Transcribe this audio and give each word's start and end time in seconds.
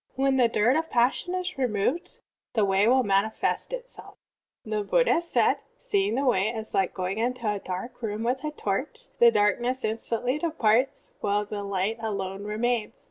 When 0.15 0.37
the 0.37 0.47
dirt 0.47 0.75
of 0.77 0.89
passion 0.89 1.35
is 1.35 1.59
removed 1.59 2.21
the 2.53 2.65
Way 2.65 2.87
will 2.87 3.03
manifest 3.03 3.71
itself." 3.71 4.17
(17) 4.63 4.71
The 4.79 4.83
Buddha 4.83 5.21
said: 5.21 5.57
"Seeing 5.77 6.15
the 6.15 6.25
Way 6.25 6.47
is 6.47 6.73
like 6.73 6.95
going 6.95 7.19
into 7.19 7.47
a 7.47 7.59
dark 7.59 8.01
room 8.01 8.23
with 8.23 8.43
a 8.43 8.49
torch; 8.49 9.09
the 9.19 9.29
darkness 9.29 9.85
instantly 9.85 10.39
departs, 10.39 11.11
while 11.19 11.45
the 11.45 11.61
light 11.61 11.97
alone 12.01 12.45
remains. 12.45 12.95